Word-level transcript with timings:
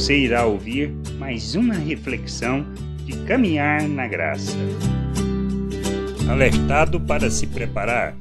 você 0.00 0.16
irá 0.16 0.46
ouvir 0.46 0.88
mais 1.18 1.54
uma 1.54 1.74
reflexão 1.74 2.64
de 3.04 3.22
caminhar 3.26 3.86
na 3.86 4.08
graça. 4.08 4.56
Alertado 6.26 6.98
para 6.98 7.30
se 7.30 7.46
preparar. 7.46 8.16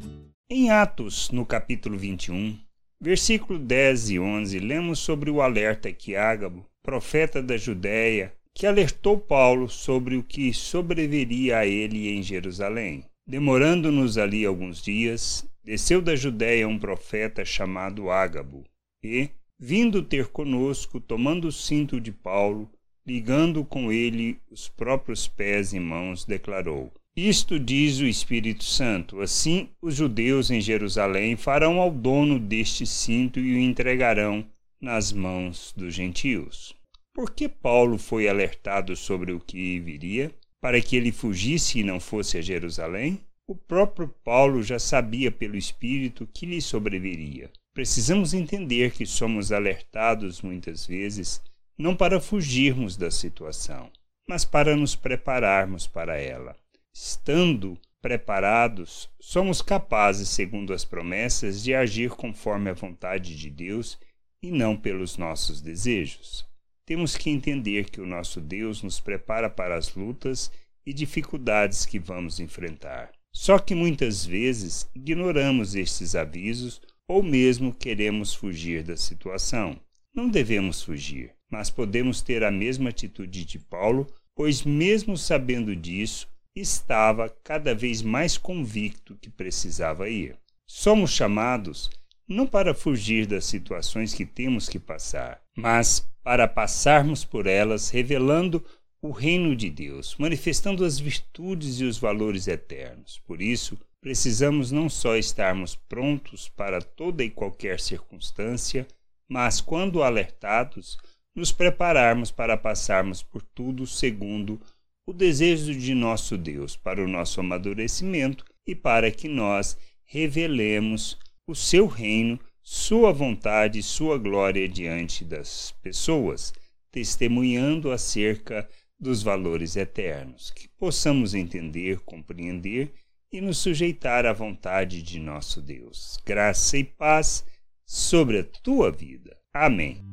Em 0.49 0.69
Atos, 0.71 1.31
no 1.31 1.45
capítulo 1.45 1.97
21, 1.97 2.57
versículo 2.99 3.57
10 3.57 4.09
e 4.09 4.19
11, 4.19 4.59
lemos 4.59 4.99
sobre 4.99 5.31
o 5.31 5.41
alerta 5.41 5.89
que 5.93 6.17
Ágabo, 6.17 6.65
profeta 6.83 7.41
da 7.41 7.55
Judéia, 7.55 8.33
que 8.53 8.67
alertou 8.67 9.17
Paulo 9.17 9.69
sobre 9.69 10.17
o 10.17 10.23
que 10.23 10.53
sobreviria 10.53 11.59
a 11.59 11.65
ele 11.65 12.09
em 12.09 12.21
Jerusalém. 12.21 13.05
Demorando-nos 13.25 14.17
ali 14.17 14.45
alguns 14.45 14.83
dias, 14.83 15.47
desceu 15.63 16.01
da 16.01 16.13
Judéia 16.13 16.67
um 16.67 16.77
profeta 16.77 17.45
chamado 17.45 18.11
Ágabo, 18.11 18.65
e, 19.01 19.29
vindo 19.59 20.01
ter 20.01 20.27
conosco, 20.27 21.01
tomando 21.01 21.49
o 21.49 21.51
cinto 21.51 21.99
de 21.99 22.11
Paulo, 22.11 22.69
ligando 23.05 23.65
com 23.65 23.91
ele 23.91 24.39
os 24.49 24.69
próprios 24.69 25.27
pés 25.27 25.73
e 25.73 25.79
mãos, 25.79 26.23
declarou: 26.23 26.93
Isto 27.15 27.59
diz 27.59 27.99
o 27.99 28.07
Espírito 28.07 28.63
Santo: 28.63 29.19
Assim 29.19 29.69
os 29.81 29.95
judeus 29.95 30.49
em 30.49 30.61
Jerusalém 30.61 31.35
farão 31.35 31.79
ao 31.79 31.91
dono 31.91 32.39
deste 32.39 32.85
cinto 32.85 33.39
e 33.39 33.55
o 33.55 33.59
entregarão 33.59 34.45
nas 34.79 35.11
mãos 35.11 35.73
dos 35.75 35.93
gentios. 35.93 36.73
Por 37.13 37.31
que 37.31 37.49
Paulo 37.49 37.97
foi 37.97 38.29
alertado 38.29 38.95
sobre 38.95 39.33
o 39.33 39.39
que 39.41 39.79
viria? 39.79 40.31
Para 40.61 40.79
que 40.79 40.95
ele 40.95 41.11
fugisse 41.11 41.79
e 41.79 41.83
não 41.83 41.99
fosse 41.99 42.37
a 42.37 42.41
Jerusalém? 42.41 43.19
O 43.47 43.55
próprio 43.55 44.07
Paulo 44.23 44.61
já 44.61 44.77
sabia 44.77 45.31
pelo 45.31 45.57
Espírito 45.57 46.29
que 46.33 46.45
lhe 46.45 46.61
sobreviria. 46.61 47.49
Precisamos 47.79 48.33
entender 48.33 48.91
que 48.91 49.05
somos 49.05 49.53
alertados 49.53 50.41
muitas 50.41 50.85
vezes 50.85 51.41
não 51.77 51.95
para 51.95 52.19
fugirmos 52.19 52.97
da 52.97 53.09
situação, 53.09 53.89
mas 54.27 54.43
para 54.43 54.75
nos 54.75 54.97
prepararmos 54.97 55.87
para 55.87 56.17
ela. 56.19 56.57
Estando 56.93 57.79
preparados, 58.01 59.09
somos 59.17 59.61
capazes, 59.61 60.27
segundo 60.27 60.73
as 60.73 60.83
promessas, 60.83 61.63
de 61.63 61.73
agir 61.73 62.09
conforme 62.09 62.69
a 62.69 62.73
vontade 62.73 63.33
de 63.33 63.49
Deus 63.49 63.97
e 64.43 64.51
não 64.51 64.75
pelos 64.75 65.15
nossos 65.15 65.61
desejos. 65.61 66.45
Temos 66.85 67.15
que 67.15 67.29
entender 67.29 67.89
que 67.89 68.01
o 68.01 68.05
nosso 68.05 68.41
Deus 68.41 68.83
nos 68.83 68.99
prepara 68.99 69.49
para 69.49 69.77
as 69.77 69.95
lutas 69.95 70.51
e 70.85 70.91
dificuldades 70.91 71.85
que 71.85 71.97
vamos 71.97 72.41
enfrentar. 72.41 73.13
Só 73.31 73.57
que 73.57 73.73
muitas 73.73 74.25
vezes 74.25 74.85
ignoramos 74.93 75.75
estes 75.75 76.13
avisos 76.13 76.81
ou 77.09 77.23
mesmo 77.23 77.73
queremos 77.73 78.35
fugir 78.35 78.83
da 78.83 78.95
situação. 78.95 79.79
Não 80.13 80.29
devemos 80.29 80.83
fugir, 80.83 81.33
mas 81.49 81.71
podemos 81.71 82.21
ter 82.21 82.43
a 82.43 82.51
mesma 82.51 82.91
atitude 82.91 83.43
de 83.43 83.57
Paulo, 83.57 84.05
pois, 84.35 84.63
mesmo 84.63 85.17
sabendo 85.17 85.75
disso, 85.75 86.27
estava 86.55 87.27
cada 87.43 87.73
vez 87.73 88.03
mais 88.03 88.37
convicto 88.37 89.17
que 89.19 89.29
precisava 89.29 90.07
ir. 90.07 90.37
Somos 90.67 91.09
chamados 91.09 91.89
não 92.27 92.45
para 92.45 92.75
fugir 92.75 93.25
das 93.25 93.45
situações 93.45 94.13
que 94.13 94.23
temos 94.23 94.69
que 94.69 94.77
passar, 94.77 95.41
mas 95.57 96.07
para 96.23 96.47
passarmos 96.47 97.25
por 97.25 97.47
elas 97.47 97.89
revelando 97.89 98.63
o 99.01 99.09
reino 99.09 99.55
de 99.55 99.71
Deus, 99.71 100.15
manifestando 100.19 100.85
as 100.85 100.99
virtudes 100.99 101.79
e 101.79 101.85
os 101.85 101.97
valores 101.97 102.47
eternos. 102.47 103.19
Por 103.25 103.41
isso, 103.41 103.79
precisamos 104.01 104.71
não 104.71 104.89
só 104.89 105.15
estarmos 105.15 105.75
prontos 105.75 106.47
para 106.49 106.81
toda 106.81 107.23
e 107.23 107.29
qualquer 107.29 107.79
circunstância, 107.79 108.87
mas, 109.27 109.61
quando 109.61 110.01
alertados, 110.01 110.97
nos 111.35 111.51
prepararmos 111.51 112.31
para 112.31 112.57
passarmos 112.57 113.21
por 113.21 113.41
tudo 113.41 113.85
segundo 113.85 114.59
o 115.05 115.13
desejo 115.13 115.73
de 115.73 115.93
nosso 115.95 116.37
Deus 116.37 116.75
para 116.75 117.03
o 117.03 117.07
nosso 117.07 117.39
amadurecimento 117.39 118.45
e 118.65 118.75
para 118.75 119.11
que 119.11 119.27
nós 119.27 119.77
revelemos 120.05 121.17
o 121.47 121.55
seu 121.55 121.87
reino, 121.87 122.39
sua 122.61 123.11
vontade 123.11 123.79
e 123.79 123.83
sua 123.83 124.17
glória 124.17 124.67
diante 124.69 125.25
das 125.25 125.71
pessoas, 125.81 126.53
testemunhando 126.91 127.91
acerca 127.91 128.69
dos 128.99 129.23
valores 129.23 129.75
eternos, 129.75 130.51
que 130.51 130.67
possamos 130.67 131.33
entender, 131.33 131.99
compreender 132.01 132.93
e 133.31 133.41
nos 133.41 133.57
sujeitar 133.57 134.25
à 134.25 134.33
vontade 134.33 135.01
de 135.01 135.19
nosso 135.19 135.61
Deus. 135.61 136.17
Graça 136.25 136.77
e 136.77 136.83
paz 136.83 137.45
sobre 137.85 138.39
a 138.39 138.43
tua 138.43 138.91
vida. 138.91 139.35
Amém. 139.53 140.03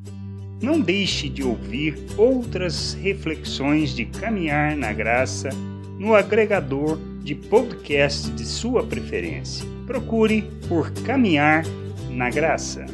Não 0.62 0.80
deixe 0.80 1.28
de 1.28 1.42
ouvir 1.42 1.96
outras 2.16 2.94
reflexões 2.94 3.94
de 3.94 4.06
caminhar 4.06 4.76
na 4.76 4.92
graça 4.92 5.50
no 5.98 6.14
agregador 6.14 6.98
de 7.22 7.34
podcast 7.34 8.30
de 8.30 8.44
sua 8.44 8.86
preferência. 8.86 9.66
Procure 9.86 10.42
por 10.68 10.92
Caminhar 10.92 11.64
na 12.10 12.30
Graça. 12.30 12.84